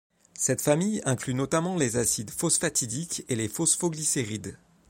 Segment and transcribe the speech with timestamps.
[0.33, 4.57] Cette famille inclut notamment les acides phosphatidiques et les phosphoglycérides.